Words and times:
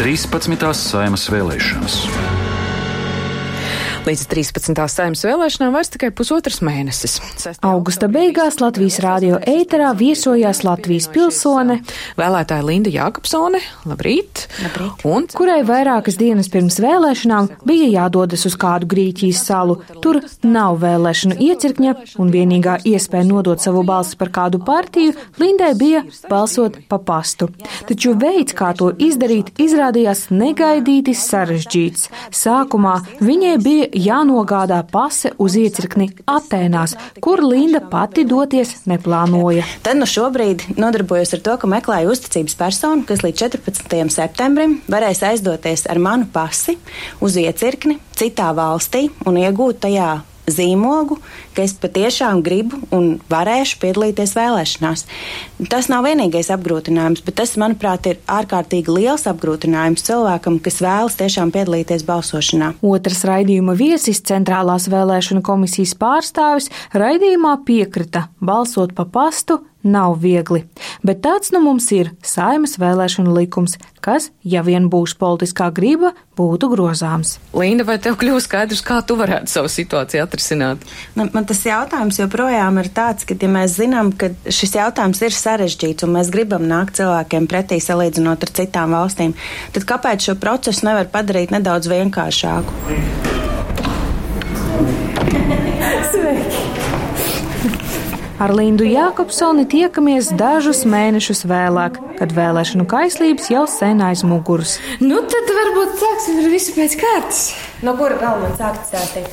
13. 0.00 0.56
saimas 0.72 1.26
vēlēšanas. 1.28 1.96
Līdz 4.00 4.22
13. 4.32 4.78
saimnes 4.88 5.20
vēlēšanām 5.28 5.74
vairs 5.76 5.90
tikai 5.92 6.08
pusotras 6.16 6.62
mēnesis. 6.64 7.18
Augusta 7.68 8.08
beigās 8.08 8.56
Latvijas 8.62 8.96
rādio 9.04 9.36
ēterā 9.44 9.90
viesojās 9.98 10.62
Latvijas 10.64 11.04
pilsone, 11.12 11.76
vēlētāja 12.16 12.64
Linda 12.64 12.88
Jākapsone, 12.94 13.60
labrīt, 13.84 14.46
labrīt. 14.64 15.04
Un, 15.04 15.26
kurai 15.36 15.58
vairākas 15.68 16.16
dienas 16.16 16.48
pirms 16.48 16.80
vēlēšanām 16.80 17.50
bija 17.68 17.90
jādodas 17.98 18.46
uz 18.48 18.56
kādu 18.60 18.88
Grieķijas 18.88 19.42
salu. 19.50 19.76
Tur 20.00 20.22
nav 20.48 20.80
vēlēšanu 20.80 21.36
iecirkņa, 21.50 21.94
un 22.24 22.32
vienīgā 22.32 22.78
iespēja 22.88 23.28
nodot 23.28 23.60
savu 23.60 23.84
balsi 23.84 24.16
par 24.16 24.32
kādu 24.32 24.62
partiju 24.64 25.12
Lindai 25.42 25.74
bija 25.76 26.06
balsot 26.32 26.80
pa 26.88 26.96
pastu. 27.04 27.50
Taču 27.84 28.16
veids, 28.16 28.56
kā 28.56 28.72
to 28.80 28.94
izdarīt, 28.96 29.52
izrādījās 29.60 30.30
negaidīti 30.32 31.12
sarežģīts. 31.20 32.08
Sākumā 32.40 32.96
viņai 33.20 33.54
bija 33.60 33.89
jānogādā 33.94 34.80
pase 34.90 35.32
uz 35.38 35.56
iecirkni 35.58 36.10
Atēnās, 36.30 36.96
kur 37.22 37.42
Linda 37.44 37.82
pati 37.90 38.24
doties 38.28 38.86
neplānoja. 38.90 39.66
Tad 39.84 40.00
nu 40.00 40.08
šobrīd 40.08 40.66
nodarbojos 40.80 41.34
ar 41.36 41.44
to, 41.46 41.58
ka 41.60 41.70
meklēju 41.70 42.14
uzticības 42.14 42.58
personu, 42.60 43.06
kas 43.08 43.24
līdz 43.26 43.44
14. 43.44 44.14
septembrim 44.14 44.80
varēs 44.90 45.24
aizdoties 45.26 45.86
ar 45.90 46.02
manu 46.02 46.30
pasi 46.32 46.78
uz 47.20 47.38
iecirkni 47.40 47.98
citā 48.16 48.50
valstī 48.56 49.08
un 49.26 49.40
iegūt 49.40 49.84
tajā 49.86 50.10
zīmogu, 50.52 51.18
ka 51.56 51.64
es 51.64 51.74
patiešām 51.80 52.42
gribu 52.46 52.80
un 52.94 53.14
varēšu 53.30 53.78
piedalīties 53.82 54.34
vēlēšanās. 54.36 55.06
Tas 55.70 55.88
nav 55.92 56.06
vienīgais 56.08 56.50
apgrūtinājums, 56.54 57.24
bet 57.26 57.38
tas, 57.40 57.56
manuprāt, 57.60 58.10
ir 58.10 58.20
ārkārtīgi 58.30 58.92
liels 58.92 59.26
apgrūtinājums 59.30 60.04
cilvēkam, 60.06 60.60
kas 60.64 60.80
vēlas 60.84 61.18
tiešām 61.20 61.54
piedalīties 61.54 62.04
balsošanā. 62.08 62.74
Otrs 62.82 63.24
raidījuma 63.28 63.76
viesis, 63.78 64.22
centrālās 64.26 64.90
vēlēšana 64.92 65.44
komisijas 65.46 65.96
pārstāvis, 66.00 66.70
raidījumā 66.96 67.56
piekrita 67.66 68.28
balsot 68.44 68.96
pa 68.96 69.06
pastu 69.08 69.60
nav 69.82 70.18
viegli, 70.20 70.64
bet 71.06 71.22
tāds 71.24 71.52
nu 71.54 71.62
mums 71.64 71.88
ir 71.94 72.12
saimas 72.26 72.76
vēlēšanu 72.80 73.32
likums, 73.36 73.76
kas, 74.04 74.30
ja 74.44 74.62
vien 74.64 74.88
būs 74.92 75.14
politiskā 75.20 75.70
griba, 75.74 76.12
būtu 76.36 76.70
grozāms. 76.72 77.36
Linda, 77.56 77.84
vai 77.88 77.98
tev 78.02 78.18
kļūst 78.20 78.48
skaidrs, 78.48 78.82
kā 78.84 79.00
tu 79.06 79.16
varētu 79.20 79.52
savu 79.52 79.70
situāciju 79.72 80.24
atrisināt? 80.24 80.84
Man, 81.16 81.30
man 81.34 81.48
tas 81.48 81.62
jautājums 81.66 82.20
joprojām 82.20 82.80
ir 82.82 82.90
tāds, 82.96 83.26
ka, 83.28 83.36
ja 83.40 83.52
mēs 83.52 83.76
zinām, 83.80 84.12
ka 84.16 84.32
šis 84.48 84.76
jautājums 84.80 85.22
ir 85.24 85.36
sarežģīts 85.36 86.06
un 86.06 86.16
mēs 86.16 86.32
gribam 86.34 86.66
nākt 86.68 87.00
cilvēkiem 87.00 87.48
pretī 87.50 87.80
salīdzinot 87.84 88.46
ar 88.46 88.54
citām 88.60 88.96
valstīm, 88.96 89.36
tad 89.76 89.88
kāpēc 89.88 90.30
šo 90.30 90.36
procesu 90.40 90.88
nevar 90.88 91.08
padarīt 91.12 91.54
nedaudz 91.54 91.90
vienkāršāku? 91.92 92.76
Sveiki! 96.10 96.69
Ar 98.40 98.54
Lindu 98.56 98.86
Jākopsoni 98.88 99.66
tiekamies 99.68 100.30
dažus 100.32 100.86
mēnešus 100.88 101.42
vēlāk, 101.44 101.98
kad 102.16 102.30
vēlēšanu 102.32 102.86
kaislības 102.88 103.50
jau 103.52 103.66
sen 103.68 104.00
aiz 104.00 104.22
muguras. 104.24 104.78
Nu, 105.04 105.20
tad 105.28 105.52
varbūt 105.58 106.00
sāksim 106.00 106.40
ar 106.40 106.48
visu 106.48 106.72
pēc 106.72 106.96
kārtas. 107.02 107.42
No 107.84 107.92
kura 108.00 108.16
vēl 108.22 108.40
man 108.46 108.56
sākt 108.56 108.88
stāstīt? 108.88 109.28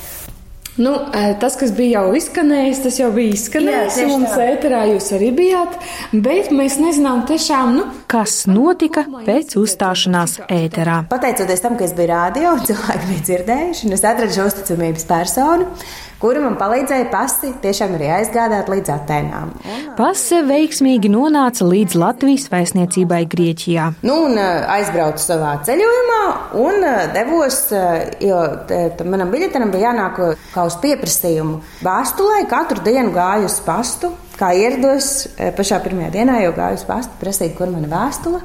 Nu, 0.77 0.91
tas, 1.39 1.55
kas 1.57 1.71
bija 1.73 2.01
jau 2.03 2.17
izskanējis, 2.19 2.81
tas 2.83 2.97
jau 2.99 3.07
bija 3.15 3.33
izskanējis. 3.33 3.95
Jā, 3.97 4.09
mums 4.11 4.35
ēterā 4.43 4.83
jūs 4.91 5.07
arī 5.15 5.31
bijāt, 5.39 5.77
bet 6.11 6.51
mēs 6.53 6.75
nezinām 6.77 7.23
tiešām, 7.31 7.71
nu, 7.79 7.85
kas 8.11 8.43
notika 8.51 9.07
pēc 9.25 9.55
uzstāšanās 9.57 10.35
ēterā. 10.45 10.99
Pateicoties 11.09 11.63
tam, 11.63 11.79
ka 11.79 11.87
es 11.87 11.95
biju 11.97 12.11
rādio, 12.11 12.51
cilvēki 12.67 13.09
bija 13.13 13.25
dzirdējuši, 13.31 13.87
un 13.87 13.97
es 13.97 14.05
atradu 14.05 14.35
šo 14.35 14.51
uzticamības 14.51 15.07
personu 15.09 15.71
kura 16.21 16.41
man 16.43 16.57
palīdzēja 16.59 17.07
pasi 17.13 17.51
tiešām 17.63 17.95
arī 17.97 18.09
aizgādāt 18.17 18.69
līdz 18.71 18.93
Atēnām. 18.95 19.53
Pase 19.97 20.41
veiksmīgi 20.47 21.11
nonāca 21.13 21.65
līdz 21.67 21.97
Latvijas 21.97 22.47
vēstniecībai 22.53 23.23
Grieķijā. 23.29 23.87
Nu, 24.07 24.19
un 24.27 24.37
aizbraucu 24.37 25.23
savā 25.23 25.55
ceļojumā 25.67 26.21
un 26.61 26.87
devos, 27.15 27.63
jo 28.23 28.43
manam 29.05 29.33
biļetenam 29.33 29.73
bija 29.73 29.91
jānāk 29.91 30.21
kā 30.53 30.67
uz 30.67 30.77
pieprasījumu 30.83 31.61
vēstulē, 31.85 32.43
katru 32.49 32.85
dienu 32.85 33.13
gāju 33.15 33.49
uz 33.49 33.59
pastu. 33.65 34.13
Kā 34.37 34.51
ierados 34.53 35.25
pašā 35.57 35.79
pirmajā 35.81 36.11
dienā, 36.13 36.35
jau 36.43 36.51
gāju 36.53 36.77
uz 36.77 36.85
pastu, 36.85 37.17
prasīju, 37.23 37.55
kur 37.57 37.71
mana 37.73 37.89
vēstule. 37.89 38.43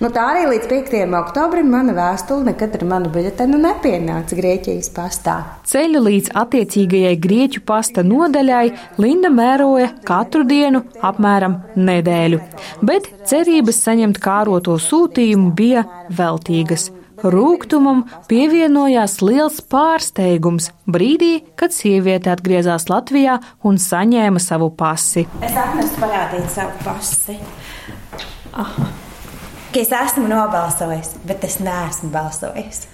Nu, 0.00 0.08
tā 0.08 0.22
arī 0.32 0.46
līdz 0.48 0.68
5. 0.70 0.94
oktobrim 1.18 1.66
mana 1.68 1.92
vēstule 1.92 2.46
nekad 2.46 2.78
ar 2.78 2.84
manu 2.88 3.10
biļetenu 3.12 3.58
nepienāca 3.60 4.36
Grieķijas 4.38 4.86
pastā. 4.96 5.34
Ceļu 5.68 6.00
līdz 6.06 6.30
attiecīgajai 6.40 7.18
Grieķu 7.20 7.60
pasta 7.68 8.00
nodaļai 8.00 8.62
Linda 8.96 9.28
mēroja 9.28 9.90
katru 10.08 10.46
dienu 10.48 10.80
apmēram 11.04 11.58
nedēļu, 11.76 12.38
bet 12.80 13.10
cerības 13.28 13.82
saņemt 13.84 14.22
kāroto 14.24 14.78
sūtījumu 14.80 15.52
bija 15.58 15.84
veltīgas. 16.16 16.88
Rūgtumam 17.20 18.06
pievienojās 18.30 19.18
liels 19.20 19.60
pārsteigums 19.68 20.70
brīdī, 20.88 21.42
kad 21.60 21.76
sieviete 21.76 22.32
atgriezās 22.32 22.88
Latvijā 22.88 23.36
un 23.68 23.76
saņēma 23.76 24.40
savu 24.40 24.72
pasi. 24.80 25.28
Es 25.44 25.60
atnesu 25.66 26.00
parādīt 26.00 26.48
savu 26.56 26.88
pasi. 26.88 27.36
Aha 28.56 28.88
ka 29.72 29.82
es 29.82 29.92
esmu 29.94 30.28
nobalsojis, 30.30 31.14
bet 31.26 31.44
es 31.46 31.60
neesmu 31.62 32.10
balsojis. 32.14 32.86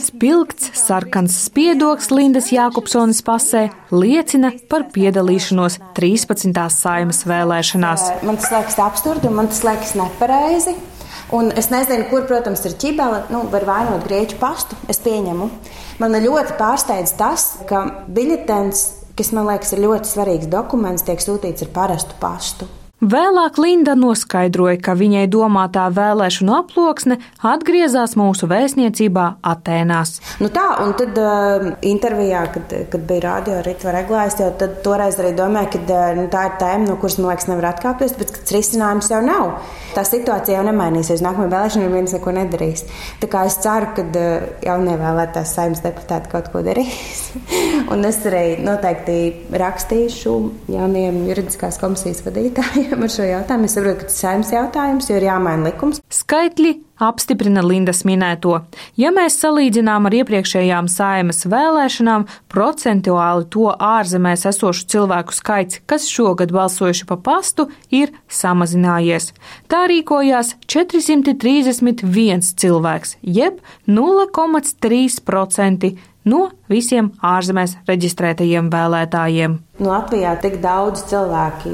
Spilgts 0.00 0.70
sarkans 0.80 1.34
spiedoks 1.44 2.08
Lindas 2.14 2.48
Jākopsonas 2.54 3.20
pasē 3.24 3.66
liecina 3.92 4.54
par 4.70 4.86
piedalīšanos 4.94 5.78
13. 5.98 6.54
saimas 6.72 7.24
vēlēšanās. 7.28 8.06
Man 8.24 8.40
tas 8.40 8.52
liekas 8.54 8.78
absurdi 8.80 9.28
un 9.28 9.36
man 9.40 9.50
tas 9.52 9.60
liekas 9.66 9.92
nepareizi. 9.98 10.76
Un 11.36 11.50
es 11.60 11.68
nezinu, 11.68 12.06
kur, 12.08 12.24
protams, 12.24 12.62
ir 12.64 12.78
ķibele. 12.80 13.26
Nu, 13.28 13.42
var 13.52 13.66
vainot 13.68 14.06
grieķu 14.06 14.38
pastu, 14.40 14.78
es 14.88 15.00
pieņemu. 15.04 15.50
Man 16.00 16.16
ļoti 16.24 16.56
pārsteidz 16.56 17.12
tas, 17.20 17.50
ka 17.68 17.84
biļetens, 18.08 18.84
kas 19.18 19.34
man 19.36 19.50
liekas 19.50 19.76
ir 19.76 19.84
ļoti 19.84 20.08
svarīgs 20.08 20.48
dokuments, 20.48 21.04
tiek 21.04 21.20
sūtīts 21.20 21.68
ar 21.68 21.74
parastu 21.76 22.16
pastu. 22.22 22.70
Vēlāk 22.98 23.60
Linda 23.62 23.92
noskaidroja, 23.94 24.74
ka 24.82 24.96
viņai 24.98 25.28
domātā 25.30 25.84
vēlēšanu 25.94 26.50
aploksne 26.56 27.20
atgriezās 27.46 28.16
mūsu 28.18 28.48
vēstniecībā 28.50 29.26
Atēnās. 29.46 30.16
Nu 30.42 30.48
tā, 30.50 30.64
un 30.82 30.96
tad 30.98 31.20
uh, 31.22 31.68
intervijā, 31.86 32.40
kad, 32.56 32.74
kad 32.90 33.04
bija 33.06 33.22
radio 33.28 33.60
rītva 33.62 33.92
reglājis, 34.00 34.40
jau 34.42 34.48
tad 34.58 34.80
toreiz 34.82 35.14
arī 35.22 35.30
domāju, 35.38 35.76
ka 35.76 35.82
uh, 35.84 36.16
nu, 36.18 36.24
tā 36.32 36.48
ir 36.48 36.56
tēma, 36.58 36.88
no 36.88 36.96
kuras, 36.98 37.20
man 37.20 37.30
liekas, 37.30 37.46
nevar 37.52 37.68
atkāpties, 37.70 38.16
bet 38.18 38.34
risinājums 38.56 39.12
jau 39.14 39.22
nav. 39.22 39.54
Tā 39.94 40.02
situācija 40.02 40.58
jau 40.58 40.66
nemainīsies. 40.66 41.22
Nākamajā 41.22 41.54
vēlēšanā 41.54 41.86
neviens 41.86 42.16
neko 42.18 42.34
nedarīs. 42.34 42.82
Tā 43.22 43.30
kā 43.30 43.44
es 43.46 43.60
ceru, 43.62 43.92
ka 43.94 44.08
uh, 44.10 44.50
jaunievēlētās 44.66 45.54
saimnes 45.54 45.84
deputāti 45.86 46.34
kaut 46.34 46.50
ko 46.50 46.66
darīs. 46.66 47.28
un 47.94 48.02
es 48.10 48.18
arī 48.26 48.58
noteikti 48.58 49.54
rakstīšu 49.54 50.36
jauniem 50.74 51.22
juridiskās 51.30 51.78
komisijas 51.78 52.26
vadītājiem 52.26 52.87
runājam 52.88 53.04
ar 53.04 53.12
šo 53.12 53.24
jautājumu. 53.28 53.68
Es 53.68 53.74
saprotu, 53.76 53.98
ka 53.98 54.04
tas 54.08 54.14
ir 54.14 54.20
saimnes 54.22 54.52
jautājums, 54.52 55.08
jo 55.10 55.16
ir 55.18 55.26
jāmaina 55.28 55.68
likums. 55.68 56.00
Skaitļi 56.08 56.72
apstiprina 56.98 57.62
Lindas 57.62 58.04
minēto. 58.06 58.60
Ja 58.98 59.10
mēs 59.14 59.38
salīdzinām 59.42 60.06
ar 60.08 60.14
iepriekšējām 60.18 60.88
saimas 60.90 61.46
vēlēšanām, 61.46 62.26
procentuāli 62.50 63.46
to 63.52 63.70
ārzemēs 63.70 64.46
esošu 64.50 64.86
cilvēku 64.94 65.32
skaits, 65.36 65.80
kas 65.86 66.08
šogad 66.10 66.52
balsojuši 66.54 67.06
pa 67.08 67.16
pastu, 67.16 67.68
ir 67.90 68.10
samazinājies. 68.26 69.32
Tā 69.70 69.86
rīkojās 69.90 70.54
431 70.66 72.42
cilvēks, 72.58 73.16
jeb 73.22 73.60
0,3% 73.86 75.92
no 76.28 76.48
visiem 76.68 77.12
ārzemēs 77.24 77.78
reģistrētajiem 77.88 78.68
vēlētājiem. 78.72 79.56
Nu, 79.78 79.92
Latvijā 79.92 80.32
tik 80.42 80.58
daudz 80.62 81.04
cilvēki 81.06 81.70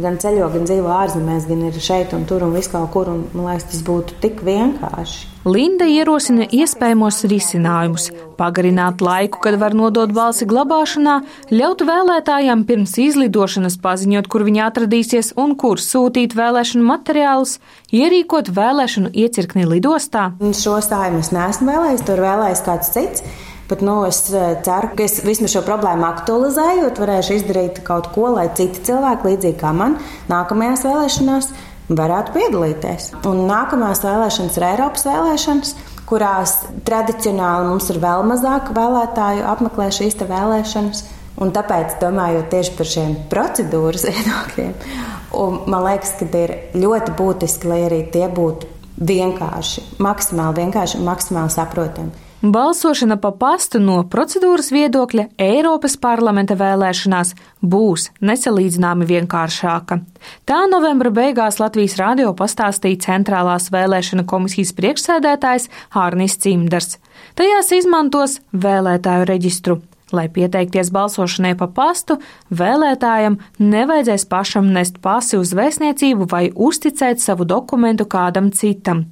gan 0.00 0.16
ceļo, 0.20 0.48
gan 0.54 0.64
dzīvo 0.64 0.88
ārzemēs, 0.96 1.44
gan 1.50 1.66
ir 1.68 1.76
šeit 1.82 2.14
un 2.16 2.24
tur 2.28 2.46
un 2.46 2.54
viskaur 2.56 2.88
kur. 2.92 3.10
Un, 3.12 3.26
man 3.36 3.50
liekas, 3.50 3.68
tas 3.74 3.84
būtu 3.84 4.16
tik 4.22 4.40
vienkārši. 4.46 5.34
Linda 5.44 5.84
ierosina 5.84 6.46
iespējamos 6.48 7.18
risinājumus, 7.28 8.06
pagarināt 8.38 9.04
laiku, 9.04 9.42
kad 9.44 9.58
var 9.60 9.76
nodot 9.76 10.08
balsi 10.16 10.48
glabāšanā, 10.48 11.18
ļaut 11.52 11.84
vēlētājiem 11.84 12.64
pirms 12.64 12.96
izlidošanas 13.02 13.76
paziņot, 13.84 14.30
kur 14.32 14.46
viņi 14.48 14.64
atradīsies 14.64 15.34
un 15.36 15.52
kur 15.60 15.82
sūtīt 15.84 16.32
vēlēšanu 16.38 16.88
materiālus, 16.88 17.58
ierīkot 17.92 18.48
vēlēšanu 18.56 19.12
iecirkni 19.12 19.68
lidostā. 19.68 20.30
Šo 20.56 20.80
stājumu 20.80 21.20
es 21.20 21.34
neesmu 21.36 21.68
vēlējis, 21.74 22.06
tur 22.08 22.24
vēlējis 22.24 22.64
kāds 22.64 22.96
cits. 22.96 23.28
Bet 23.68 23.80
nu, 23.84 24.02
es 24.08 24.20
eh, 24.32 24.58
ceru, 24.66 24.92
ka 24.96 25.06
es 25.06 25.20
vismaz 25.24 25.54
šo 25.54 25.64
problēmu 25.64 26.04
aktualizējot, 26.10 27.00
varēšu 27.00 27.38
izdarīt 27.38 27.80
kaut 27.86 28.10
ko, 28.12 28.28
lai 28.36 28.50
citi 28.58 28.82
cilvēki, 28.90 29.30
līdzīgi 29.30 29.60
kā 29.62 29.72
man, 29.76 29.96
nākamajās 30.32 30.84
vēlēšanās 30.84 31.50
varētu 31.88 32.36
piedalīties. 32.36 33.10
Un 33.28 33.46
nākamās 33.48 34.04
vēlēšanas 34.04 34.60
ir 34.60 34.68
Eiropas 34.72 35.08
vēlēšanas 35.08 35.74
kurās 36.08 36.58
tradicionāli 36.84 37.68
mums 37.70 37.88
ir 37.92 38.00
vēl 38.02 38.24
mazāk 38.28 38.72
vēlētāju 38.76 39.44
apmeklē 39.54 39.90
šīs 39.94 40.18
vēlēšanas. 40.20 41.04
Un 41.42 41.50
tāpēc, 41.50 41.96
domājot 41.98 42.46
tieši 42.52 42.74
par 42.78 42.86
šiem 42.86 43.14
procedūras 43.30 44.04
viedokļiem, 44.10 44.74
man 45.66 45.86
liekas, 45.88 46.12
ka 46.20 46.28
ir 46.38 46.52
ļoti 46.78 47.16
būtiski, 47.18 47.70
lai 47.70 47.80
arī 47.88 48.04
tie 48.14 48.28
būtu 48.30 48.70
vienkārši, 49.02 49.82
maksimāli 50.04 50.60
vienkārši 50.60 51.00
un 51.00 51.08
maksimāli 51.08 51.50
saprotami. 51.50 52.23
Balsošana 52.44 53.16
pa 53.16 53.30
pastu 53.40 53.78
no 53.80 54.02
procedūras 54.12 54.66
viedokļa 54.74 55.22
Eiropas 55.40 55.94
parlamenta 55.96 56.52
vēlēšanās 56.60 57.30
būs 57.64 58.10
nesalīdzināmi 58.20 59.06
vienkāršāka. 59.08 59.98
Tā 60.44 60.58
novembra 60.68 61.08
beigās 61.14 61.56
Latvijas 61.62 61.96
radio 61.96 62.34
pastāstīja 62.36 63.00
centrālās 63.06 63.70
vēlēšana 63.72 64.26
komisijas 64.28 64.74
priekšsēdētājs 64.76 65.70
Hārnis 65.96 66.36
Cimdars. 66.44 66.98
Tajās 67.40 67.72
izmantos 67.78 68.36
vēlētāju 68.52 69.28
reģistru. 69.32 69.80
Lai 70.12 70.28
pieteikties 70.28 70.92
balsošanai 70.94 71.54
pa 71.58 71.66
pastu, 71.72 72.18
vēlētājam 72.52 73.38
nevajadzēs 73.58 74.28
pašam 74.28 74.68
nest 74.76 75.00
pasi 75.02 75.40
uz 75.40 75.54
vēstniecību 75.56 76.28
vai 76.30 76.50
uzticēt 76.52 77.24
savu 77.24 77.48
dokumentu 77.48 78.04
kādam 78.04 78.52
citam. 78.52 79.06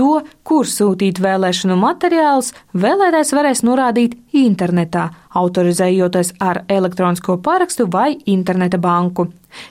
To, 0.00 0.22
kur 0.48 0.64
sūtīt 0.64 1.18
vēlēšanu 1.20 1.74
materiālus, 1.76 2.54
vēlētājs 2.72 3.32
varēs 3.36 3.60
norādīt 3.66 4.14
internetā, 4.32 5.10
autorizējoties 5.36 6.32
ar 6.40 6.62
elektronisko 6.72 7.36
parakstu 7.44 7.84
vai 7.92 8.14
interneta 8.24 8.80
banku. 8.80 9.26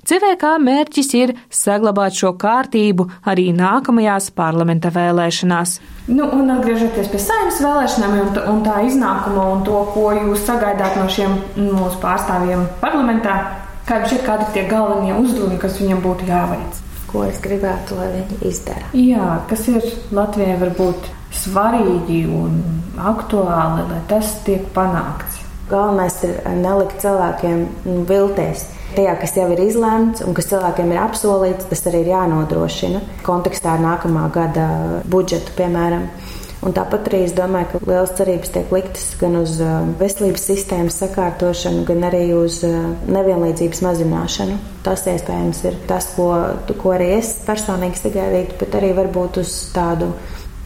CVK 0.06 0.52
mērķis 0.62 1.10
ir 1.18 1.34
saglabāt 1.50 2.14
šo 2.20 2.36
kārtību 2.38 3.08
arī 3.26 3.48
nākamajās 3.58 4.30
parlamenta 4.38 4.92
vēlēšanās. 4.94 5.80
Nu, 6.14 6.30
un 6.38 6.54
atgriežoties 6.54 7.10
pie 7.10 7.24
saimnes 7.26 7.58
vēlēšanām 7.66 8.16
un, 8.20 8.32
un 8.54 8.62
tā 8.68 8.78
iznākuma 8.86 9.48
un 9.56 9.66
to, 9.66 9.82
ko 9.96 10.12
jūs 10.20 10.46
sagaidāt 10.46 11.02
no 11.02 11.10
šiem 11.10 11.34
mūsu 11.58 11.98
pārstāvjiem 12.04 12.68
parlamentā, 12.84 13.40
kā 13.90 14.04
jums 14.04 14.14
šķiet, 14.14 14.24
kādi 14.30 14.48
ir 14.48 14.56
tie 14.60 14.70
galvenie 14.70 15.18
uzdevumi, 15.18 15.58
kas 15.66 15.82
viņam 15.82 16.06
būtu 16.06 16.30
jāveic? 16.30 16.86
Ko 17.12 17.26
es 17.28 17.40
gribētu, 17.44 17.98
lai 18.00 18.10
viņi 18.16 18.40
izdara. 18.50 18.92
Jā, 18.98 19.42
kas 19.50 19.68
ir 19.72 19.86
Latvijai 20.16 20.58
varbūt 20.62 21.10
svarīgi 21.42 22.24
un 22.28 22.60
aktuāli, 23.00 23.88
lai 23.90 24.02
tas 24.10 24.36
tiek 24.46 24.68
panākts. 24.76 25.40
Galvenais 25.72 26.18
ir 26.28 26.40
nelikt 26.60 27.00
cilvēkiem 27.04 27.62
vilties. 28.10 28.68
Tajā, 28.92 29.14
kas 29.22 29.38
jau 29.40 29.46
ir 29.54 29.62
izlemts 29.64 30.20
un 30.26 30.36
kas 30.36 30.50
cilvēkiem 30.50 30.90
ir 30.92 31.00
apsolīts, 31.00 31.70
tas 31.72 31.86
arī 31.88 32.02
ir 32.04 32.12
jānodrošina 32.12 33.00
kontekstā 33.24 33.78
ar 33.78 33.86
nākamā 33.86 34.26
gada 34.36 34.68
budžetu, 35.08 35.56
piemēram. 35.56 36.10
Un 36.62 36.76
tāpat 36.78 37.08
arī 37.10 37.24
es 37.26 37.32
domāju, 37.34 37.72
ka 37.72 37.80
liels 37.90 38.12
cerības 38.20 38.52
tiek 38.54 38.74
liktas 38.76 39.06
gan 39.18 39.40
uz 39.40 39.56
uh, 39.66 39.80
veselības 39.98 40.44
sistēmas 40.46 41.00
sakārtošanu, 41.02 41.88
gan 41.88 42.06
arī 42.06 42.28
uz 42.38 42.60
uh, 42.68 42.92
nevienlīdzības 43.10 43.82
mazināšanu. 43.88 44.60
Tas 44.86 45.08
iespējams 45.10 45.64
ir 45.66 45.80
tas, 45.90 46.12
ko, 46.14 46.30
ko 46.84 46.94
arī 46.94 47.16
es 47.18 47.34
personīgi 47.48 48.04
sagaidītu, 48.04 48.60
bet 48.62 48.78
arī 48.78 48.92
varbūt 48.98 49.42
uz 49.42 49.56
tādu 49.74 50.12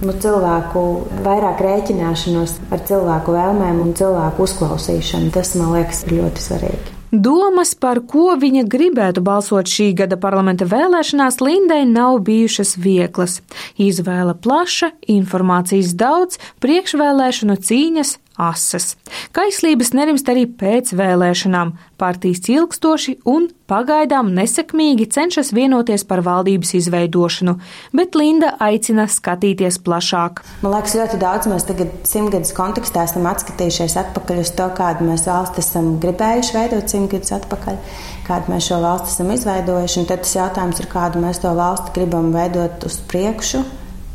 nu, 0.03 0.11
cilvēku 0.11 0.83
vairāk 1.23 1.63
rēķināšanos 1.63 2.57
ar 2.75 2.83
cilvēku 2.91 3.37
vēlmēm 3.37 3.79
un 3.85 3.95
cilvēku 3.95 4.49
uzklausīšanu. 4.49 5.31
Tas 5.35 5.55
man 5.59 5.77
liekas 5.77 6.03
ļoti 6.11 6.47
svarīgi. 6.49 6.94
Domas, 7.21 7.75
par 7.77 8.01
ko 8.09 8.33
viņa 8.39 8.65
gribētu 8.71 9.21
balsot 9.23 9.69
šī 9.69 9.91
gada 10.01 10.17
parlamenta 10.19 10.65
vēlēšanās, 10.67 11.39
Lindai 11.43 11.83
nav 11.87 12.19
bijušas 12.27 12.75
vieglas. 12.81 13.39
Izvēle 13.77 14.33
plaša, 14.41 14.91
informācijas 15.11 15.93
daudz, 15.99 16.39
priekšvēlēšanu 16.65 17.59
cīņas 17.61 18.15
asas. 18.37 18.95
Kaislības 19.35 19.93
nerimst 19.95 20.29
arī 20.31 20.45
pēc 20.47 20.93
vēlēšanām. 20.97 21.73
Partijas 21.99 22.49
ilgstoši 22.51 23.15
un 23.31 23.47
pagaidām 23.71 24.33
nesekmīgi 24.35 25.07
cenšas 25.15 25.53
vienoties 25.55 26.03
par 26.07 26.21
valdības 26.25 26.73
izveidošanu, 26.79 27.55
bet 27.95 28.17
Linda 28.19 28.51
aicina 28.59 29.07
skatīties 29.11 29.79
plašāk. 29.85 30.43
Man 30.63 30.75
liekas, 30.75 30.97
ļoti 30.99 31.21
daudz 31.21 31.49
mēs 31.51 31.67
tagad 31.69 31.95
simtgadus 32.07 32.53
kontekstā 32.57 33.05
esam 33.07 33.29
atskatījušies 33.31 33.97
atpakaļ 34.03 34.43
uz 34.43 34.53
to, 34.59 34.67
kādu 34.77 35.07
mēs 35.07 35.25
valsti 35.29 35.63
esam 35.63 35.95
gribējuši 36.03 36.57
veidot 36.59 36.91
simtgadus 36.91 37.33
atpakaļ, 37.39 37.81
kādu 38.27 38.53
mēs 38.53 38.69
šo 38.69 38.81
valsti 38.83 39.15
esam 39.15 39.33
izveidojuši. 39.39 40.01
Un 40.03 40.09
tad 40.11 40.25
tas 40.27 40.37
jautājums 40.37 40.83
ir, 40.83 40.91
kādu 40.91 41.23
mēs 41.23 41.41
to 41.43 41.55
valsti 41.55 41.95
gribam 41.95 42.31
veidot 42.35 42.85
uz 42.87 42.99
priekšu. 43.09 43.63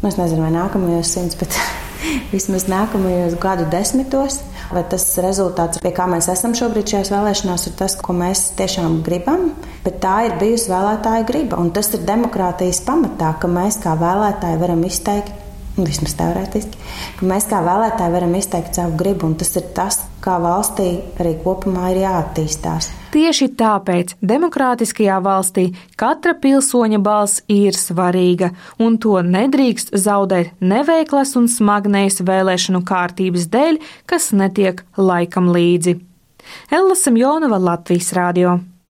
Es 0.07 0.17
nezinu, 0.17 0.47
vai 0.47 0.53
nākamajos 0.55 1.17
simts, 1.17 1.37
bet 1.41 1.57
vismaz 2.33 2.67
nākamajos 2.71 3.37
gadu 3.43 3.67
desmitos. 3.73 4.41
Vai 4.71 4.85
tas 4.87 5.05
rezultāts, 5.19 5.81
pie 5.83 5.91
kā 5.95 6.07
mēs 6.07 6.29
esam 6.31 6.55
šobrīd 6.55 6.93
šajās 6.93 7.11
vēlēšanās, 7.11 7.67
ir 7.67 7.77
tas, 7.81 7.97
ko 7.99 8.15
mēs 8.15 8.45
tiešām 8.61 9.01
gribam, 9.07 9.49
bet 9.83 9.99
tā 10.05 10.17
ir 10.29 10.39
bijusi 10.39 10.71
vēlētāja 10.71 11.27
griba. 11.27 11.59
Un 11.59 11.73
tas 11.75 11.91
ir 11.97 12.07
demokrātijas 12.07 12.83
pamatā, 12.87 13.35
ka 13.43 13.51
mēs 13.51 13.81
kā 13.83 13.97
vēlētāji 13.99 14.61
varam 14.63 14.87
izteikt 14.87 15.50
vismaz 15.89 16.15
teorētiski, 16.19 16.79
ka 17.19 17.29
mēs 17.29 17.49
kā 17.51 17.61
vēlētāji 17.65 18.15
varam 18.15 18.35
izteikt 18.39 18.79
savu 18.79 18.97
gribu, 19.01 19.29
un 19.31 19.37
tas 19.41 19.53
ir 19.59 19.67
tas, 19.77 20.01
kā 20.25 20.37
valstī 20.43 20.89
arī 21.21 21.35
kopumā 21.45 21.91
ir 21.93 22.03
jāattīstās. 22.05 22.91
Tieši 23.11 23.49
tāpēc 23.59 24.15
demokrātiskajā 24.23 25.17
valstī 25.25 25.65
katra 25.99 26.37
pilsoņa 26.39 27.01
balss 27.03 27.43
ir 27.51 27.75
svarīga, 27.75 28.53
un 28.79 29.01
to 29.03 29.17
nedrīkst 29.27 29.95
zaudēt 29.99 30.55
neveiklas 30.63 31.35
un 31.41 31.51
smagnējas 31.51 32.23
vēlēšanu 32.23 32.85
kārtības 32.87 33.49
dēļ, 33.51 33.81
kas 34.07 34.31
netiek 34.37 34.85
laikam 35.01 35.51
līdzi. 35.51 35.99
Ella 36.71 36.95
Samjonova 36.99 37.59
Latvijas 37.59 38.13
Rādio. 38.17 38.61